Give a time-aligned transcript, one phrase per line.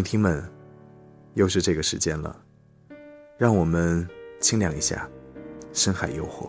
[0.00, 0.42] 聆听们，
[1.34, 2.34] 又是这个时间了，
[3.36, 4.08] 让我们
[4.40, 5.06] 清凉一下，
[5.74, 6.48] 深海诱惑。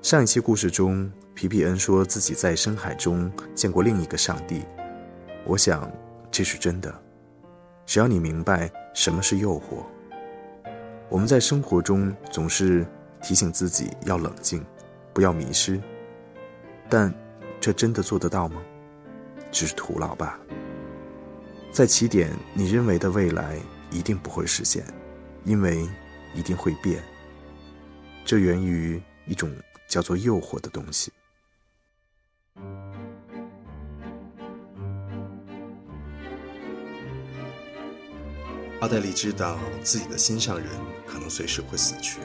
[0.00, 4.64] 上一期故事中，皮皮恩说自己在深海中见过另一个上帝。
[5.44, 5.92] 我想
[6.30, 7.02] 这是真的。
[7.84, 9.84] 只要你明白什么是诱惑，
[11.10, 12.86] 我们在生活中总是
[13.20, 14.64] 提醒自己要冷静，
[15.12, 15.78] 不要迷失。
[16.88, 17.12] 但
[17.60, 18.62] 这真的做得到吗？
[19.52, 20.40] 只是徒劳吧。
[21.70, 23.58] 在起点，你认为的未来
[23.90, 24.84] 一定不会实现，
[25.44, 25.88] 因为
[26.34, 27.02] 一定会变。
[28.24, 29.50] 这源于一种。
[29.88, 31.12] 叫做诱惑的东西。
[38.80, 40.68] 奥黛丽知道自己的心上人
[41.06, 42.18] 可能随时会死去。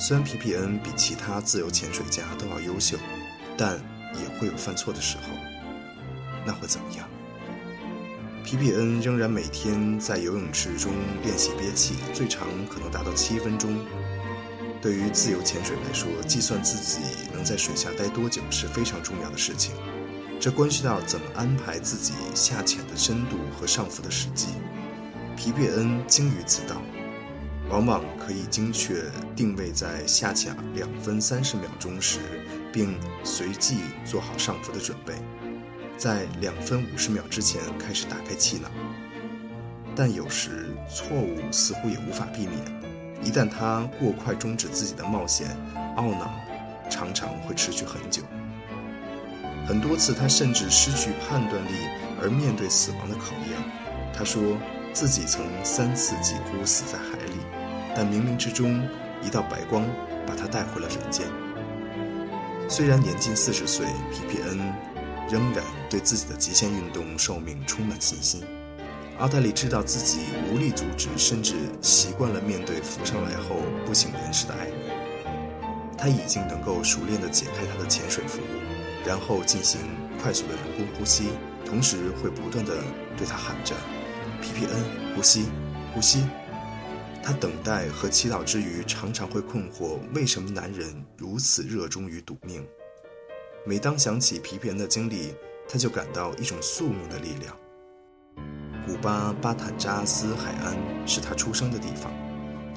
[0.00, 2.98] 虽然皮皮恩比其他自由潜水家都要优秀，
[3.56, 3.78] 但
[4.14, 5.22] 也会有犯错的时候。
[6.44, 7.08] 那会怎么样？
[8.44, 10.92] 皮皮恩仍然每天在游泳池中
[11.22, 13.74] 练习憋气，最长可能达到七分钟。
[14.82, 17.00] 对于自由潜水来说，计算自己
[17.32, 19.74] 能在水下待多久是非常重要的事情。
[20.38, 24.48] 这关系到怎么安排自己下潜的深度和上浮的时机。
[25.34, 26.82] 皮皮恩精于此道，
[27.70, 32.18] 往往可以精确定位在下潜两分三十秒钟时，
[32.70, 32.94] 并
[33.24, 35.14] 随即做好上浮的准备，
[35.96, 38.70] 在两分五十秒之前开始打开气囊。
[39.96, 42.58] 但有时错误似乎也无法避免。
[43.22, 45.56] 一旦他过快终止自己的冒险，
[45.96, 46.34] 懊恼
[46.90, 48.22] 常常会持续很久。
[49.66, 51.70] 很多次，他甚至失去判断力
[52.20, 53.56] 而面对死亡的考验。
[54.12, 54.58] 他说
[54.92, 57.38] 自己曾三次几乎死在海里，
[57.96, 58.86] 但冥冥之中，
[59.22, 59.86] 一道白光
[60.26, 61.26] 把他带回了人间。
[62.68, 64.58] 虽然年近四十岁，皮皮恩
[65.30, 68.42] 仍然对自己的极限运动寿命充满信心。
[69.18, 70.20] 奥黛丽知道自己
[70.50, 74.74] 无力阻止，甚至习惯了面对浮上来后不省人事的爱人。
[75.96, 78.40] 他已经能够熟练地解开他的潜水服，
[79.06, 79.80] 然后进行
[80.20, 81.28] 快速的人工呼吸，
[81.64, 82.82] 同时会不断地
[83.16, 83.74] 对他喊着
[84.42, 85.46] ：“皮皮恩，呼吸，
[85.94, 86.26] 呼吸。”
[87.22, 92.66] 他等待和祈祷之余，常常会困惑为什么男人如此热衷于赌命。
[93.66, 95.34] 每当想起皮皮恩的经历，
[95.66, 97.56] 他就感到一种宿命的力量。
[98.86, 100.76] 古巴巴坦扎斯海岸
[101.08, 102.12] 是他出生的地方。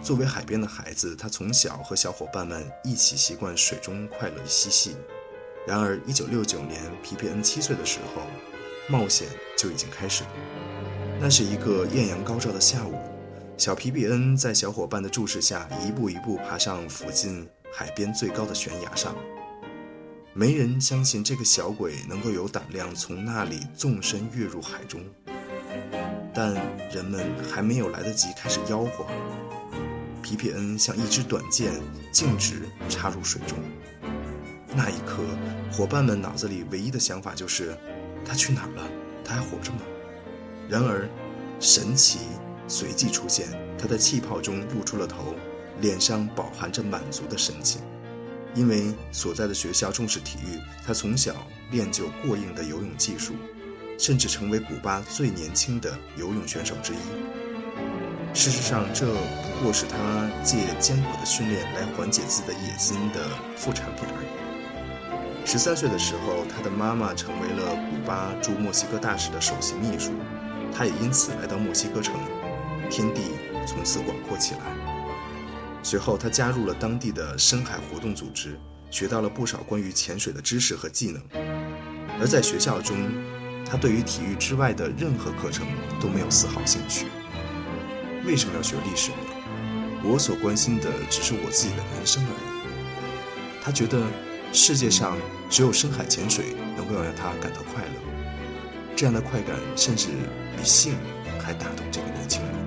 [0.02, 4.96] 作为海边的孩子，他从小和小伙伴们一起习惯水中快乐嬉戏。
[5.68, 8.22] 然而，1969年，皮皮恩七岁的时候，
[8.88, 9.28] 冒险
[9.58, 10.30] 就已经开始了。
[11.20, 12.98] 那是一个艳阳高照的下午，
[13.58, 19.14] 小皮皮恩在小伙伴的注视下，一步一步爬上附近海边最高的悬崖上。
[20.40, 25.02] 没人相信这个小鬼能够有胆量从那里纵身跃入海中。
[26.32, 26.54] 但
[26.94, 29.04] 人们还没有来得及开始吆喝，
[30.22, 31.74] 皮皮恩像一支短箭，
[32.12, 33.58] 径直插入水中。
[34.76, 35.24] 那一刻，
[35.72, 37.76] 伙伴们脑子里唯一的想法就是：
[38.24, 38.88] 他去哪儿了？
[39.26, 39.80] 他还活着吗？
[40.70, 41.10] 然而，
[41.60, 42.20] 神奇
[42.68, 45.34] 随即出现，他在气泡中露出了头，
[45.82, 47.82] 脸上饱含着满足的神情。
[48.58, 51.36] 因为所在的学校重视体育，他从小
[51.70, 53.36] 练就过硬的游泳技术。
[54.00, 56.98] 甚至成为古巴最年轻的游泳选手之一。
[58.32, 59.98] 事实上，这不过是他
[60.44, 65.48] 借艰苦的训练来缓解自己的野心的副产品而已。
[65.48, 70.12] 十三岁的时候，他的妈妈成为了古巴驻墨西哥大使的首席秘书，
[70.72, 72.14] 他也因此来到墨西哥城，
[72.92, 73.22] 天地
[73.66, 74.87] 从此广阔起来。
[75.84, 78.60] 随后，他加入了当地的深海活动组织，
[78.92, 81.22] 学到了不少关于潜水的知识和技能。
[82.20, 82.98] 而在学校中，
[83.66, 85.66] 他对于体育之外的任何课程
[86.02, 87.06] 都没有丝毫兴趣。
[88.26, 89.18] 为什么要学历史呢？
[90.04, 93.64] 我所关心的只是我自己的人生而已。
[93.64, 94.02] 他觉得
[94.52, 95.18] 世界上
[95.50, 100.10] 只有深海潜水能够让他感到快乐，这样的快感甚至
[100.56, 100.96] 比性
[101.40, 102.67] 还打动这个年轻人。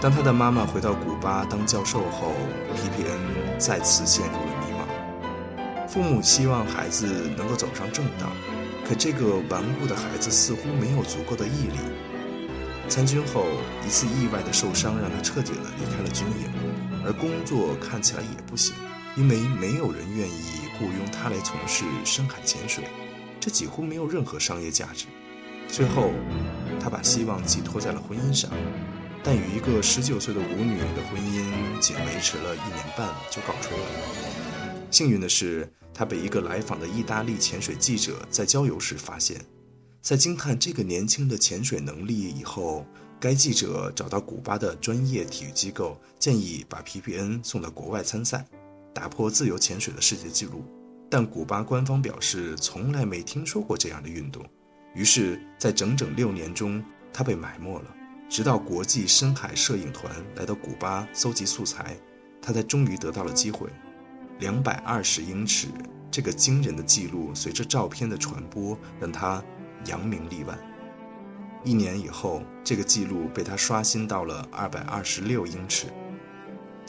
[0.00, 2.32] 当他的妈妈回到古巴当教授后，
[2.76, 3.18] 皮皮恩
[3.58, 5.88] 再次陷入了迷茫。
[5.88, 8.30] 父母希望孩子能够走上正道，
[8.88, 11.78] 可这个顽固的孩子似乎没有足够的毅力。
[12.88, 13.44] 参军后，
[13.84, 16.48] 一次意外的受伤让他彻底的离开了军营，
[17.04, 18.76] 而工作看起来也不行，
[19.16, 22.84] 因为没有人愿意雇佣他来从事深海潜水，
[23.40, 25.06] 这几乎没有任何商业价值。
[25.66, 26.12] 最后，
[26.80, 28.48] 他把希望寄托在了婚姻上，
[29.30, 33.84] 但与一个十九岁的舞女的婚姻仅维持了一年半就告吹了。
[34.90, 39.38] 幸运的是，他被一个来访的意大利潜水记者在郊游时发现。
[40.00, 42.86] 在惊叹这个年轻的潜水能力以后，
[43.20, 48.42] 该记者找到古巴的专业体育机构，建议把皮皮恩送到国外参赛，
[48.94, 50.64] 打破自由潜水的世界纪录。
[51.10, 54.42] 但古巴官方表示从来没听说过这样的运动。
[54.94, 56.82] 于是，在整整六年中，
[57.12, 57.94] 他被埋没了。
[58.28, 61.96] 直到国际深海摄影团来到古巴搜集素材，
[62.40, 63.68] 他才终于得到了机会。
[64.40, 65.68] 两百二十英尺，
[66.10, 69.42] 这个惊人的记录，随着照片的传播，让他。
[69.86, 70.58] 扬名立万。
[71.64, 75.86] 一年以后，这个记录被他刷新到了二百二十六英尺。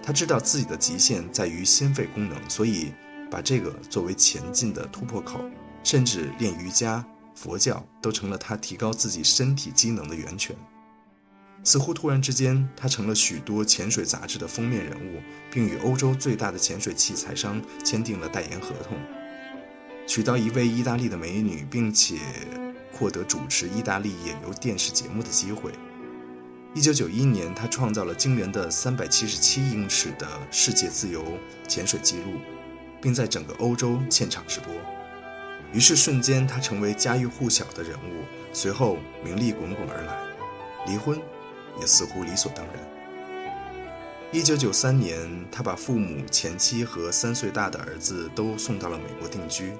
[0.01, 2.91] 他知道自己的极限在于心肺功能，所以
[3.29, 5.39] 把这个作为前进的突破口。
[5.83, 10.55] 甚至练瑜伽、佛教都成了他提高自己身体机能的源泉。
[11.63, 15.21] 似乎突然之间，他成了许多潜水杂志的封面人物，
[15.51, 18.97] 并与欧洲最大的潜水器材商签订了代言合同，
[20.07, 22.17] 娶到一位意大利的美女，并且。
[22.91, 25.71] 获得主持意大利野游电视节目的机会。
[26.73, 31.23] 一九九一年，他创造了惊人的三百七十七英尺的世界自由
[31.65, 32.39] 潜水记录，
[32.99, 34.73] 并在整个欧洲现场直播。
[35.71, 38.25] 于是，瞬间他成为家喻户晓的人物。
[38.51, 40.19] 随后，名利滚滚而来，
[40.85, 41.17] 离婚
[41.79, 42.75] 也似乎理所当然。
[44.31, 45.17] 一九九三年，
[45.51, 49.73] 他把父母、前妻和三岁大的儿子都送到了美国定居。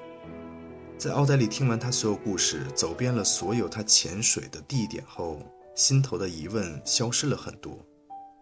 [0.98, 5.40] 在奥黛丽听完他所有故事，走遍了所有他潜水的地点后，
[5.74, 7.78] 心头的疑问消失了很多。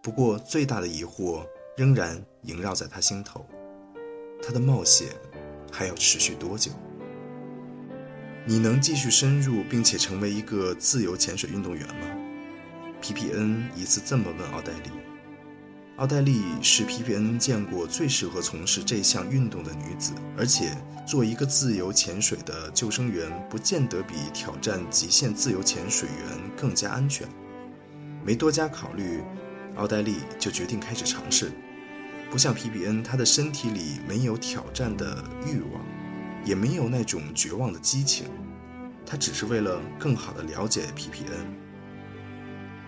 [0.01, 1.45] 不过，最大的疑惑
[1.77, 3.45] 仍然萦绕在他心头：
[4.41, 5.09] 他的冒险
[5.71, 6.71] 还要持续多久？
[8.45, 12.07] 你能继续深入并且成为一个自由潜水运动员吗？
[13.01, 14.91] 皮皮恩一次这么问奥黛丽。
[15.97, 20.71] 奥黛丽是皮皮恩见过最适合从事这项运动的女子，而且
[21.05, 27.27] 做一个自由潜水的救生员，不见得比挑战极限自由潜水员更加安全。
[28.23, 29.21] 没多加考虑，
[29.75, 31.51] 奥黛丽就决定开始尝试。
[32.29, 35.83] 不像皮皮恩，他的身体里没有挑战的欲望，
[36.45, 38.27] 也没有那种绝望的激情，
[39.05, 41.68] 他只是为了更好地了解皮皮恩。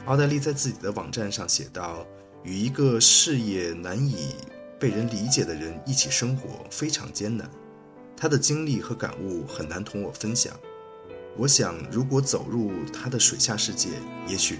[0.06, 2.06] 奥黛丽在自己的网站上写道。
[2.44, 4.34] 与一个事业难以
[4.80, 7.48] 被人理解的人一起生活非常艰难，
[8.18, 10.52] 他的经历和感悟很难同我分享。
[11.38, 13.90] 我想，如果走入他的水下世界，
[14.28, 14.58] 也许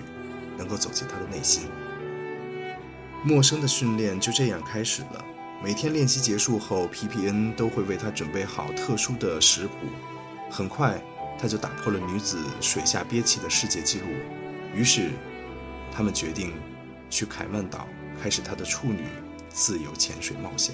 [0.60, 1.64] 能够走进他的内心。
[3.26, 5.26] 陌生的训练就这样开始了。
[5.64, 9.74] 每天练习结束后，皮皮恩都会为他准备好特殊的食谱。
[10.52, 11.04] 很快，
[11.40, 14.06] 他就打破了女子水下憋气的世界纪录。
[14.76, 15.10] 于是，
[15.92, 16.54] 他们决定。
[17.12, 17.86] 去凯曼岛
[18.24, 19.04] 开始他的处女
[19.50, 20.74] 自由潜水冒险。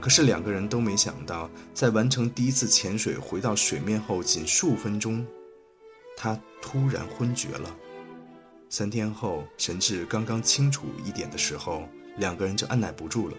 [0.00, 5.26] 可是两个人都没想到，在完成第一次潜水回到水面后，仅数分钟，
[6.16, 7.68] 他突然昏厥了。
[8.70, 11.88] 三天后，神志刚刚清楚一点的时候，
[12.18, 13.36] 两个人就按耐不住了。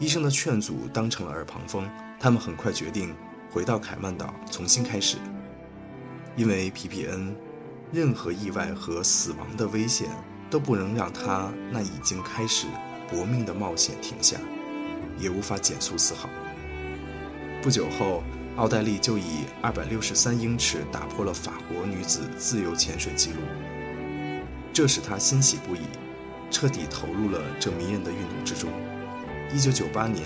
[0.00, 3.14] 医生的劝阻当成了耳旁风，他们很快决定
[3.52, 5.16] 回到凯曼岛重新开始，
[6.36, 7.36] 因为皮皮恩，
[7.94, 10.08] 任何意外和死亡的危险。
[10.50, 12.68] 都不能让他那已经开始
[13.10, 14.38] 搏命的冒险停下，
[15.18, 16.28] 也无法减速丝毫。
[17.60, 18.22] 不久后，
[18.54, 23.40] 奥黛丽就以二百六十三英尺打破了法国女子自由潜水纪录，
[24.72, 25.80] 这使她欣喜不已，
[26.52, 28.70] 彻底投入了这迷人的运动之中。
[29.52, 30.22] 一九九八年，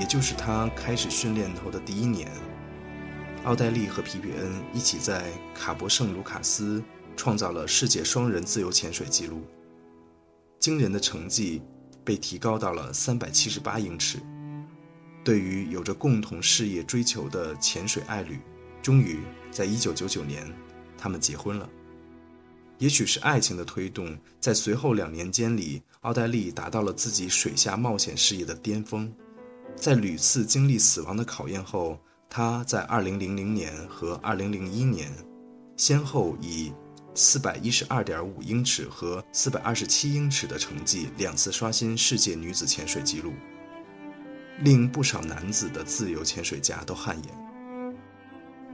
[0.00, 2.30] 也就是她开始训练后的第一年，
[3.44, 5.24] 奥黛丽和皮皮恩一起在
[5.54, 6.82] 卡博圣卢卡斯
[7.18, 9.42] 创造了世界双人自由潜水纪录。
[10.60, 11.60] 惊人的成绩
[12.04, 14.18] 被提高到了三百七十八英尺。
[15.24, 18.38] 对于有着共同事业追求的潜水爱侣，
[18.80, 19.18] 终于
[19.50, 20.50] 在一九九九年，
[20.96, 21.68] 他们结婚了。
[22.78, 29.12] 也许是爱情的推动，在随后两年间里，奥黛丽达到了自己水下冒险事业的巅峰。
[29.74, 31.98] 在屡次经历死亡的考验后，
[32.30, 35.12] 她在二零零零年和二零零一年，
[35.76, 36.72] 先后以
[37.14, 43.32] 四百一十二点五英尺和四百二十七英尺的成绩，两次刷新世界女子潜水纪录，
[44.60, 47.48] 令不少男子的自由潜水家都汗颜。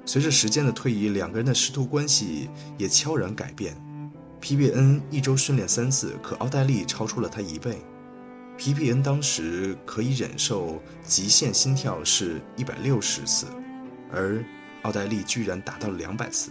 [0.07, 3.75] 随着时间的推移，两个人的师徒关系也悄然改变。
[4.39, 7.79] 皮皮恩一周训练三次，可奥黛丽超出了他一倍。
[8.59, 13.47] 皮皮恩当时可以忍受极限心跳是一百六十次，
[14.13, 14.45] 而
[14.83, 16.51] 奥黛丽居然达到了两百次。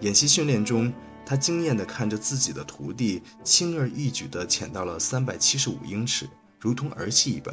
[0.00, 0.92] 演习训练中，
[1.26, 6.28] 他惊艳地看着自己的徒弟轻而易举地潜到了三百七十五英尺，
[6.60, 7.52] 如同儿戏一般。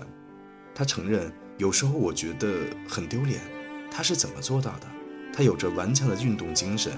[0.75, 3.41] 他承认，有时候我觉得很丢脸。
[3.89, 4.87] 他是怎么做到的？
[5.33, 6.93] 他有着顽强的运动精神。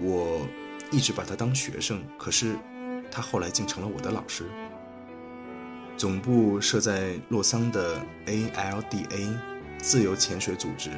[0.00, 0.44] 我
[0.90, 2.56] 一直把他当学生，可是
[3.12, 4.44] 他后来竟成了我的老师。
[5.96, 9.38] 总部设在洛桑的 ALDA
[9.78, 10.90] 自由潜水组织。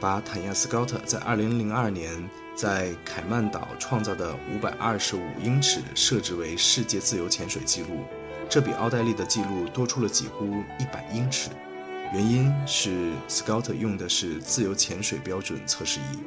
[0.00, 8.04] 把坦亚斯高特在2002年在凯曼岛创造的525英尺设置为世界自由潜水纪录，
[8.50, 10.62] 这比奥黛丽的记录多出了几乎100
[11.14, 11.48] 英尺。
[12.12, 16.18] 原因是 Scott 用的是自由潜水标准测试仪，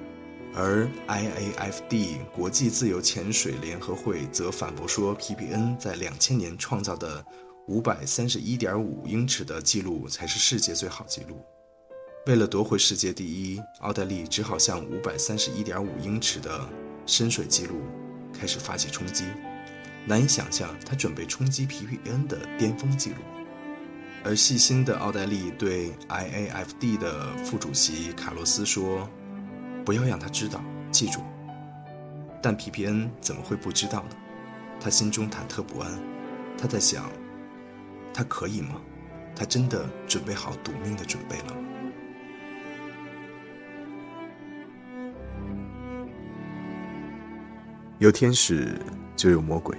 [0.55, 7.23] 而 IAFD 国际自由潜水联合会则反驳说，PPN 在2000年创造的
[7.67, 11.45] 531.5英尺的记录才是世界最好记录。
[12.25, 16.70] 为了夺回世界第一，奥黛丽只好向五百三十一点五英尺的
[17.06, 17.82] 深水记录
[18.34, 19.25] 开始发起冲击。
[20.06, 23.18] 难以想象，她准备冲击皮皮恩的巅峰记录。
[24.24, 29.10] 而细心的奥黛丽对 IAFD 的副主席卡洛斯说
[29.84, 30.63] ：“不要让他知道，
[30.94, 31.20] 记住。”
[32.42, 34.15] 但皮皮恩怎么会不知道呢？
[34.80, 35.92] 他心中忐忑不安。
[36.58, 37.12] 他在想：
[38.13, 38.80] 他可以吗？
[39.36, 41.58] 他真的准备好赌命的准备了吗？
[48.03, 48.77] 有天使
[49.15, 49.77] 就有魔鬼，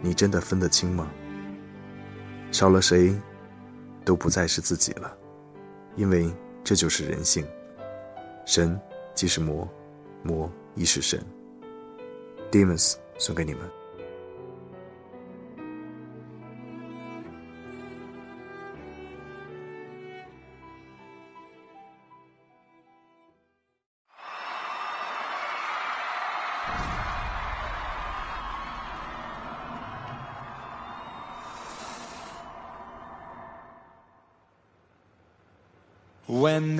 [0.00, 1.06] 你真的分得清吗？
[2.50, 3.14] 少了谁，
[4.06, 5.14] 都不再是自己了，
[5.94, 6.32] 因为
[6.64, 7.46] 这就是人性。
[8.46, 8.80] 神
[9.14, 9.68] 即是魔，
[10.22, 11.22] 魔亦是神。
[12.50, 13.60] Demons 送给你们。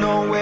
[0.00, 0.41] no way